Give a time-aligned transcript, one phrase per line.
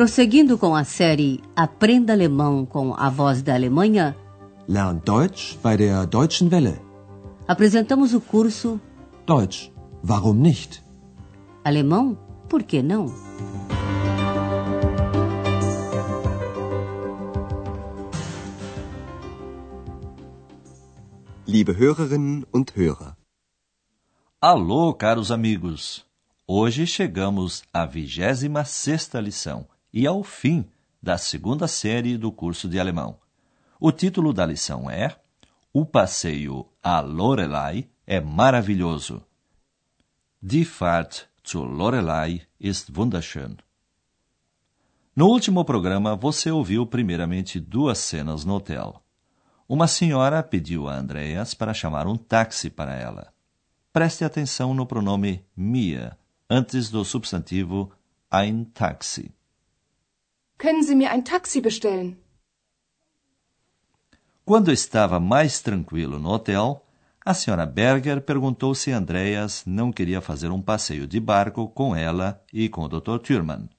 [0.00, 4.16] Prosseguindo com a série Aprenda Alemão com a Voz da Alemanha,
[4.66, 6.80] Lern Deutsch bei der Deutschen Welle.
[7.46, 8.80] apresentamos o curso
[9.26, 9.70] Deutsch,
[10.02, 10.82] warum nicht?
[11.62, 12.16] Alemão,
[12.48, 13.12] por que não?
[21.46, 23.14] Liebe Hörerinnen und Hörer.
[24.40, 26.06] Alô, caros amigos!
[26.48, 30.64] Hoje chegamos à 26 sexta lição e ao fim
[31.02, 33.18] da segunda série do curso de alemão.
[33.78, 35.16] O título da lição é
[35.72, 39.22] O passeio a Lorelei é maravilhoso.
[40.42, 43.56] Die Fahrt zur Lorelei ist wunderschön.
[45.14, 49.02] No último programa, você ouviu primeiramente duas cenas no hotel.
[49.68, 53.32] Uma senhora pediu a Andreas para chamar um táxi para ela.
[53.92, 56.16] Preste atenção no pronome Mia,
[56.48, 57.92] antes do substantivo
[58.30, 59.32] ein Taxi.
[60.62, 62.18] Können Sie mir ein Taxi bestellen?
[64.44, 66.84] Quando estava mais tranquilo no hotel,
[67.24, 72.44] a senhora Berger perguntou se Andreas não queria fazer um passeio de barco com ela
[72.52, 73.18] e com o Dr.
[73.20, 73.70] Thürmann.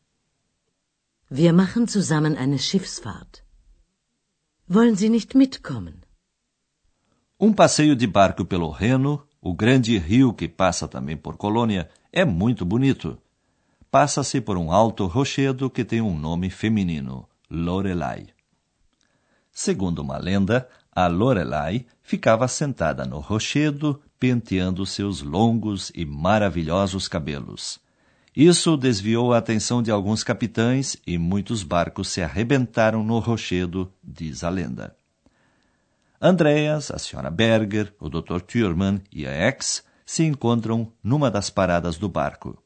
[1.30, 3.44] Wir machen zusammen eine Schiffsfahrt.
[4.68, 6.02] Wollen Sie nicht mitkommen?
[7.40, 12.26] Um passeio de barco pelo Reno, o grande rio que passa também por Colônia, é
[12.26, 13.22] muito bonito.
[13.92, 18.28] Passa-se por um alto rochedo que tem um nome feminino, Lorelai.
[19.52, 27.82] Segundo uma lenda, a Lorelai ficava sentada no rochedo, penteando seus longos e maravilhosos cabelos.
[28.34, 34.42] Isso desviou a atenção de alguns capitães e muitos barcos se arrebentaram no rochedo, diz
[34.42, 34.96] a lenda.
[36.22, 37.30] Andreas, a Sra.
[37.30, 38.40] Berger, o Dr.
[38.40, 42.58] Thürmann e a Ex se encontram numa das paradas do barco.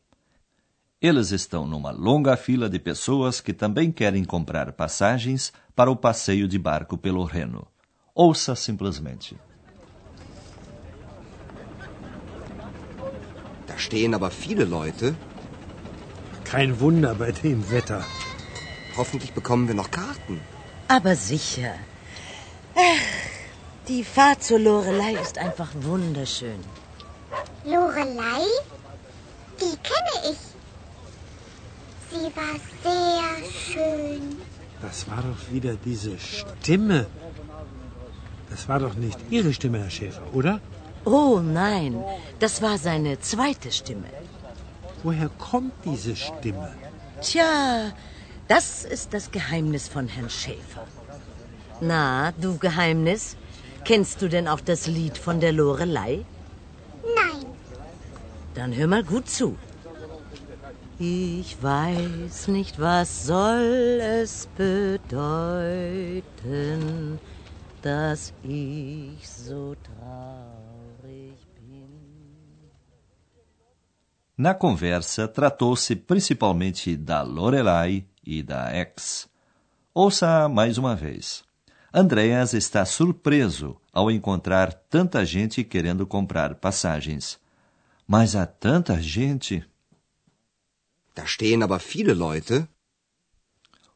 [1.07, 6.47] Eles estão numa longa fila de pessoas que também querem comprar passagens para o passeio
[6.47, 7.67] de barco pelo Reno.
[8.15, 9.37] Ouça simplesmente.
[13.67, 15.15] Da stehen aber viele Leute.
[16.43, 18.03] Kein Wunder bei dem Wetter.
[18.97, 20.41] Hoffentlich bekommen wir noch Karten.
[20.87, 21.75] Aber sicher.
[22.75, 23.07] Ach,
[23.87, 26.61] die Fahrt zur Lorelei ist einfach wunderschön.
[27.63, 28.43] Lorelei?
[29.61, 30.54] Die kenne ich.
[32.15, 33.29] Sie war sehr
[33.63, 34.21] schön.
[34.81, 37.07] Das war doch wieder diese Stimme.
[38.49, 40.61] Das war doch nicht Ihre Stimme, Herr Schäfer, oder?
[41.03, 42.03] Oh nein,
[42.39, 44.09] das war seine zweite Stimme.
[45.03, 46.69] Woher kommt diese Stimme?
[47.21, 47.91] Tja,
[48.47, 50.85] das ist das Geheimnis von Herrn Schäfer.
[51.81, 53.35] Na, du Geheimnis,
[53.83, 56.23] kennst du denn auch das Lied von der Lorelei?
[57.03, 57.45] Nein,
[58.55, 59.57] Dann hör mal gut zu.
[60.97, 65.19] Ich weiß nicht, was soll es bedeuten,
[67.81, 71.89] dass ich so traurig bin.
[74.37, 79.27] Na conversa, tratou-se principalmente da Lorelai e da ex.
[79.93, 81.43] Ouça mais uma vez.
[81.93, 87.37] Andreas está surpreso ao encontrar tanta gente querendo comprar passagens.
[88.07, 89.61] Mas há tanta gente.
[91.15, 92.67] Da stehen aber viele Leute.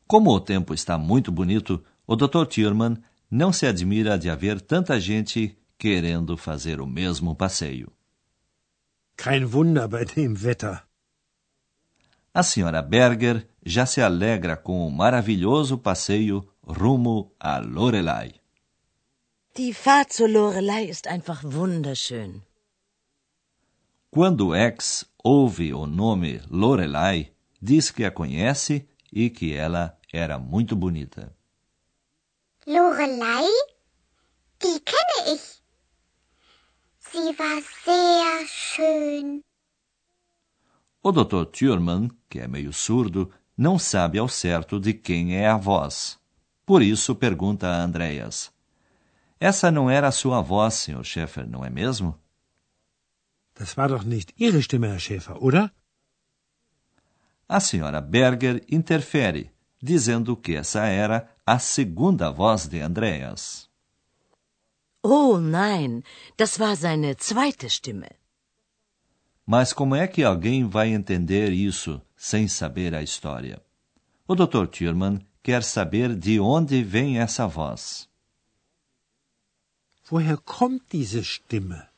[0.07, 2.45] Como o tempo está muito bonito, o Dr.
[2.47, 7.91] Thürmann não se admira de haver tanta gente querendo fazer o mesmo passeio.
[9.17, 10.81] Kein Wunder bei dem Wetter.
[12.33, 18.39] A senhora Berger já se alegra com o maravilhoso passeio rumo a Lorelei.
[19.57, 22.41] Die Fahrt zur Lorelei ist einfach wunderschön.
[24.09, 30.75] Quando X ouve o nome Lorelei, diz que a conhece e que ela era muito
[30.75, 31.35] bonita.
[32.65, 33.49] Lorelei?
[34.61, 35.59] Die kenne ich.
[36.99, 39.41] Sie war sehr schön.
[41.01, 41.45] O Dr.
[41.45, 46.19] Thürmann, que é meio surdo, não sabe ao certo de quem é a voz.
[46.65, 48.51] Por isso pergunta a Andreas:
[49.39, 51.03] Essa não era a sua voz, Sr.
[51.03, 52.19] Schäfer, não é mesmo?
[53.59, 55.63] Das war doch nicht Ihre Stimme, Herr Schäfer, oder?
[57.47, 59.51] A senhora Berger interfere,
[59.81, 63.69] dizendo que essa era a segunda voz de Andreas.
[65.03, 66.03] Oh nein,
[66.37, 68.11] das war seine zweite Stimme.
[69.45, 73.61] Mas como é que alguém vai entender isso sem saber a história?
[74.27, 74.67] O Dr.
[74.67, 78.07] Thürmann quer saber de onde vem essa voz.
[80.09, 81.88] Woher kommt diese Stimme?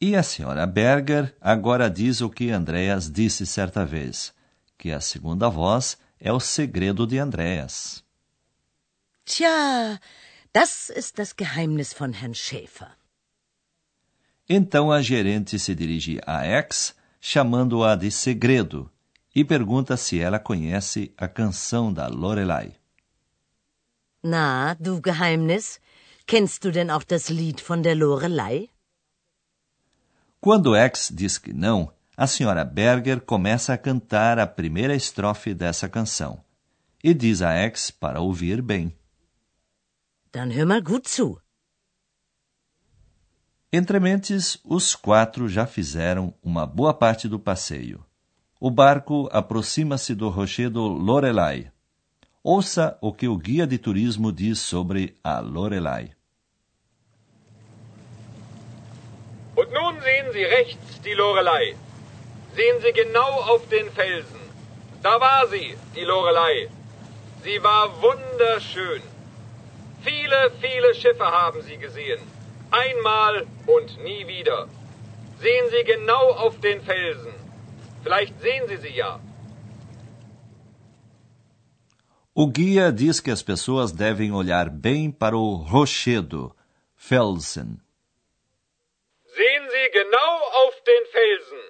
[0.00, 4.32] E a senhora Berger agora diz o que Andreas disse certa vez,
[4.78, 8.04] que a segunda voz é o segredo de Andreas.
[9.24, 10.00] Tja,
[10.52, 12.96] das ist das Geheimnis von Herrn Schäfer.
[14.48, 18.88] Então a gerente se dirige a X, chamando-a de segredo,
[19.34, 22.76] e pergunta se ela conhece a canção da Lorelai.
[24.22, 25.80] Na, du Geheimnis,
[26.24, 28.68] kennst du denn auch das Lied von der Lorelei?
[30.40, 35.88] Quando X diz que não, a senhora Berger começa a cantar a primeira estrofe dessa
[35.88, 36.42] canção
[37.02, 38.96] e diz a X para ouvir bem.
[40.32, 41.40] Dann hör mal gut zu.
[43.72, 48.04] Entre mentes, os quatro já fizeram uma boa parte do passeio.
[48.60, 51.70] O barco aproxima-se do rochedo Lorelai.
[52.42, 56.17] Ouça o que o guia de turismo diz sobre a Lorelai.
[59.68, 61.74] Und nun sehen Sie rechts die Lorelei.
[62.56, 64.40] Sehen Sie genau auf den Felsen.
[65.02, 66.68] Da war sie, die Lorelei.
[67.44, 69.02] Sie war wunderschön.
[70.02, 72.20] Viele, viele Schiffe haben sie gesehen.
[72.70, 74.66] Einmal und nie wieder.
[75.40, 77.32] Sehen Sie genau auf den Felsen.
[78.02, 79.20] Vielleicht sehen Sie sie ja.
[82.34, 86.54] O guia diz que as pessoas devem olhar bem para o rochedo,
[86.96, 87.80] Felsen.
[89.92, 90.32] Genau
[90.62, 91.62] auf den Felsen.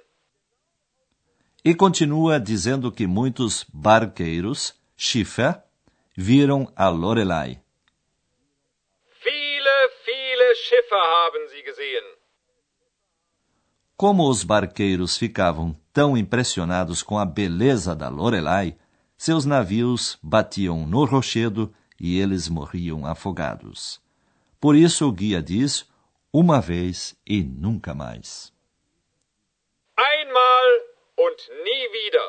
[1.64, 5.62] E continua dizendo que muitos barqueiros, Schiffer,
[6.16, 7.60] viram a Lorelai.
[9.22, 12.18] Viele, viele Schiffe haben sie gesehen.
[13.96, 18.76] Como os barqueiros ficavam tão impressionados com a beleza da Lorelai,
[19.16, 24.00] seus navios batiam no rochedo e eles morriam afogados.
[24.60, 25.88] Por isso o guia diz
[26.40, 28.52] uma vez e nunca mais.
[29.96, 30.68] Einmal
[31.16, 32.28] und nie wieder.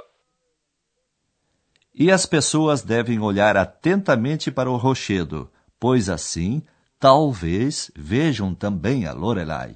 [1.93, 6.63] E as pessoas devem olhar atentamente para o rochedo, pois assim
[6.99, 9.75] talvez vejam também a Lorelai.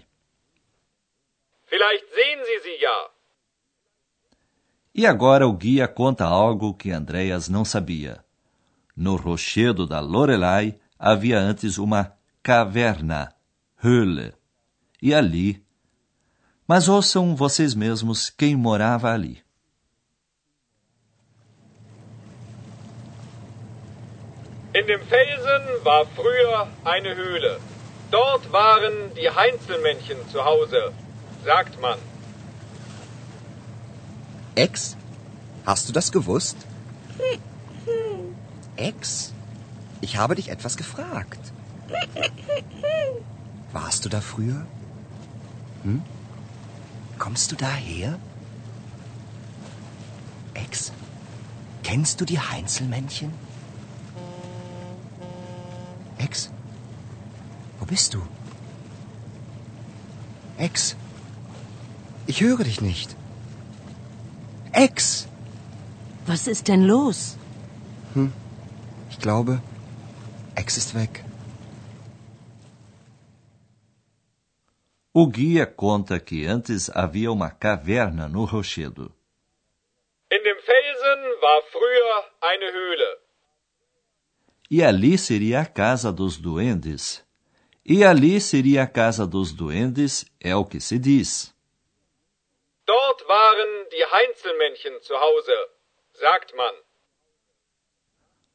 [1.68, 3.10] Vielleicht sehen Sie sie ja.
[4.96, 8.24] E agora o guia conta algo que Andreas não sabia.
[8.96, 13.34] No rochedo da Lorelai havia antes uma caverna,
[13.84, 14.34] Höhle.
[15.02, 15.62] E ali.
[16.66, 19.44] Mas ouçam vocês mesmos quem morava ali.
[24.74, 27.60] In dem Felsen war früher eine Höhle.
[28.10, 30.94] Dort waren die Heinzelmännchen zu Hause,
[31.44, 32.00] sagt man.
[34.56, 34.96] Ex?
[35.66, 36.56] Hast du das gewusst?
[38.78, 39.34] Ex?
[40.00, 41.52] Ich habe dich etwas gefragt.
[43.74, 44.66] Warst du da früher?
[45.84, 46.02] Hm?
[47.18, 48.20] Kommst du daher?
[50.54, 50.92] Ex?
[51.84, 53.34] Kennst du die Heinzelmännchen?
[56.20, 56.52] Ex?
[57.80, 58.22] Wo bist du?
[60.58, 60.96] Ex?
[62.28, 63.16] Ich höre dich nicht.
[64.72, 65.28] Ex!
[66.26, 67.38] Was ist denn los?
[69.10, 69.62] Ich glaube,
[70.56, 71.26] Ex ist weg.
[75.16, 79.14] O guia conta que antes havia uma caverna no rochedo.
[80.32, 83.18] In dem Felsen war früher eine Höhle.
[84.72, 87.24] E ali seria a casa dos duendes.
[87.86, 91.54] E ali seria a casa dos duendes, é o que se diz.
[92.88, 95.70] Dort waren die Heinzelmännchen zu Hause,
[96.14, 96.74] sagt man.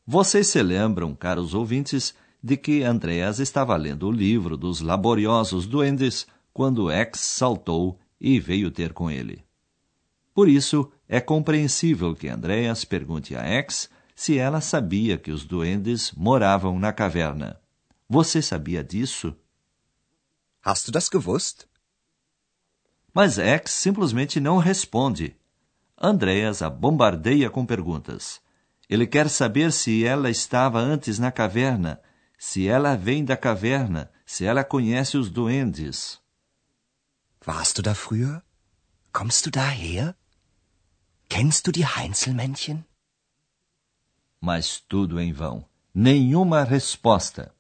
[0.05, 6.27] Vocês se lembram, caros ouvintes, de que Andreas estava lendo o livro dos laboriosos duendes
[6.59, 9.45] quando X saltou e veio ter com ele.
[10.35, 16.11] Por isso, é compreensível que Andreas pergunte a X se ela sabia que os duendes
[16.17, 17.61] moravam na caverna.
[18.09, 19.37] Você sabia disso?
[20.61, 21.65] Hast du das gewusst?
[23.15, 25.37] Mas X simplesmente não responde.
[25.97, 28.41] Andreas a bombardeia com perguntas.
[28.91, 32.01] Ele quer saber se ela estava antes na caverna,
[32.37, 36.21] se ela vem da caverna, se ela conhece os duendes.
[37.49, 38.43] Warst du da früher?
[39.11, 40.15] Kommst du daher?
[41.31, 42.85] Kennst du die Heinzelmännchen?
[44.39, 45.65] Mas tudo em vão.
[45.95, 47.51] Nenhuma resposta.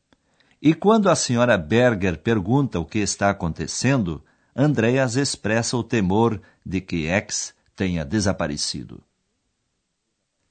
[0.61, 4.23] E quando a senhora Berger pergunta o que está acontecendo,
[4.55, 9.03] Andreas expressa o temor de que X tenha desaparecido.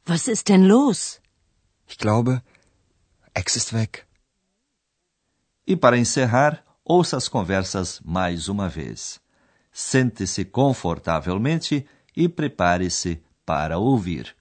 [0.09, 1.21] Was ist denn los?
[1.87, 2.41] Ich glaube,
[3.35, 4.03] Ex ist weg.
[5.67, 9.21] E para encerrar, ouça as conversas mais uma vez.
[9.79, 14.35] Sente-se confortavelmente e prepare-se para ouvir.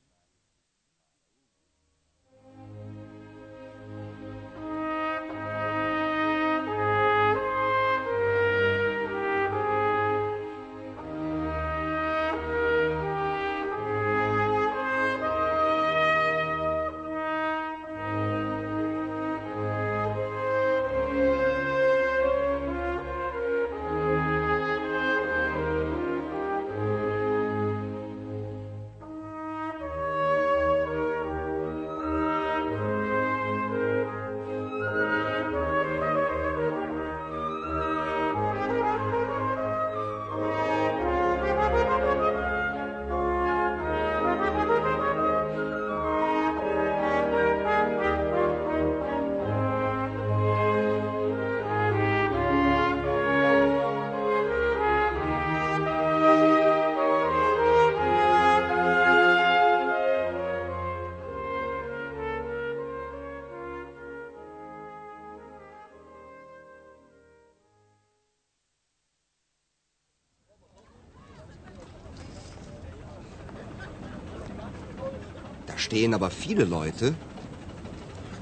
[75.76, 77.14] Stehen aber viele Leute.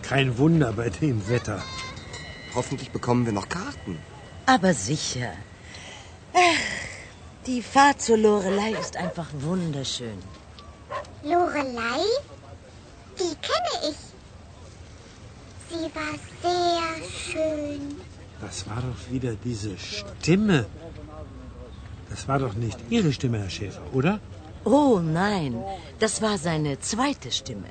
[0.02, 1.62] Kein Wunder bei dem Wetter.
[2.54, 3.98] Hoffentlich bekommen wir noch Karten.
[4.46, 5.32] Aber sicher.
[6.34, 10.18] Ach, die Fahrt zur Lorelei ist einfach wunderschön.
[11.22, 12.04] Lorelei?
[13.18, 13.96] Die kenne ich.
[15.70, 17.96] Sie war sehr schön.
[18.40, 20.66] Das war doch wieder diese Stimme.
[22.10, 24.20] Das war doch nicht Ihre Stimme, Herr Schäfer, oder?
[24.64, 25.62] Oh nein,
[25.98, 27.68] das war seine zweite Stimme.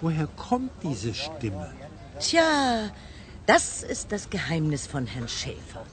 [0.00, 1.72] Woher kommt diese Stimme?
[2.18, 2.90] Tja,
[3.46, 5.84] das ist das Geheimnis von Herrn Schäfer.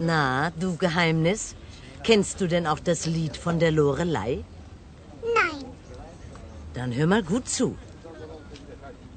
[0.00, 1.54] Na, du Geheimnis,
[2.02, 4.42] kennst du denn auch das Lied von der Lorelei?
[5.22, 5.64] Nein.
[6.74, 7.76] Dann hör mal gut zu.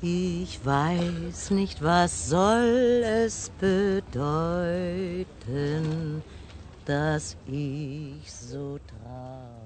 [0.01, 5.23] Ich weiß nicht, was soll es bedeuten,
[6.85, 9.64] dass ich so traurig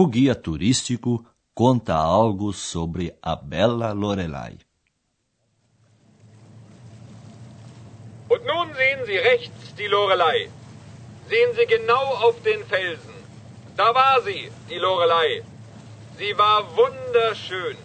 [0.00, 1.24] O guia turístico
[1.54, 4.58] conta algo sobre a bela Lorelai.
[8.28, 10.50] Und nun sehen Sie rechts die Lorelei.
[11.30, 13.16] Sehen Sie genau auf den Felsen.
[13.74, 15.42] Da war sie, die Lorelei.
[16.18, 17.78] Sie war wunderschön.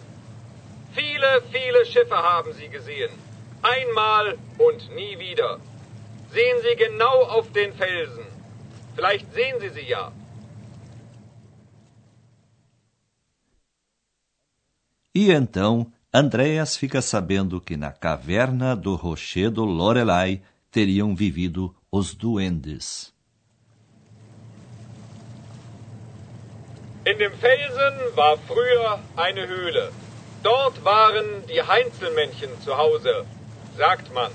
[0.92, 3.12] Viele, viele Schiffe haben sie gesehen.
[3.62, 5.60] Einmal und nie wieder.
[6.30, 8.26] Sehen Sie genau auf den Felsen.
[8.96, 10.12] Vielleicht sehen Sie sie ja.
[15.14, 23.12] E então Andréas fica sabendo que na caverna do rochedo Lorelai teriam vivido os duendes.
[27.04, 29.92] In dem Felsen war früher eine Höhle.
[30.42, 33.26] Dort waren die Heinzelmännchen zu Hause,
[33.76, 34.30] sagt man.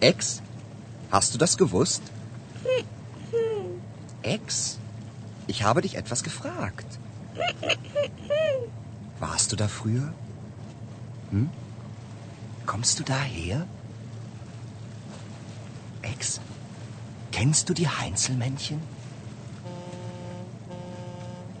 [0.00, 0.42] Ex?
[1.10, 2.02] Hast du das gewusst?
[4.22, 4.78] Ex?
[5.46, 6.86] Ich habe dich etwas gefragt.
[9.18, 10.12] Warst du da früher?
[11.30, 11.50] Hm?
[12.66, 13.66] Kommst du daher?
[16.02, 16.40] Ex,
[17.32, 18.80] kennst du die Heinzelmännchen?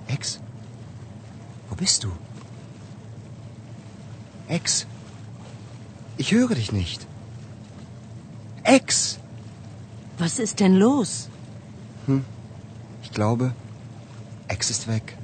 [0.08, 0.40] Ex,
[1.68, 2.12] wo bist du?
[4.48, 4.86] Ex,
[6.16, 7.06] ich höre dich nicht.
[8.62, 9.18] Ex!
[10.18, 11.28] Was ist denn los?
[13.02, 13.52] Ich glaube,
[14.48, 15.16] Ex ist weg.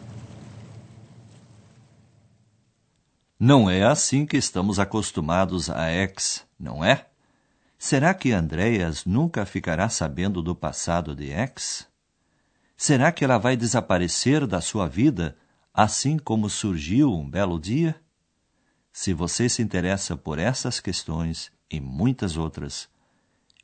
[3.43, 7.07] Não é assim que estamos acostumados a ex, não é?
[7.79, 11.89] Será que Andreas nunca ficará sabendo do passado de ex?
[12.77, 15.39] Será que ela vai desaparecer da sua vida
[15.73, 17.99] assim como surgiu um belo dia?
[18.93, 22.91] Se você se interessa por essas questões e muitas outras,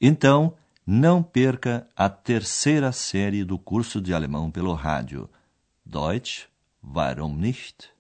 [0.01, 0.57] então
[0.87, 5.29] não perca a terceira série do curso de alemão pelo rádio.
[5.85, 6.47] Deutsch,
[6.83, 7.95] warum nicht?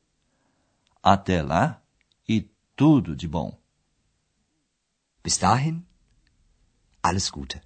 [1.08, 1.80] Até lá
[2.28, 3.56] e tudo de bom.
[5.22, 5.86] Bis dahin,
[7.00, 7.62] alles Gute.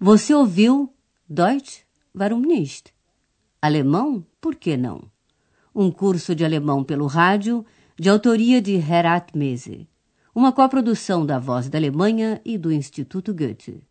[0.00, 0.96] Você ouviu
[1.28, 2.94] Deutsch, warum nicht?
[3.60, 5.12] Alemão, por que não?
[5.74, 7.62] Um curso de alemão pelo rádio,
[8.00, 9.86] de autoria de Herat Mese.
[10.34, 13.86] Uma coprodução da Voz da Alemanha e do Instituto Goethe.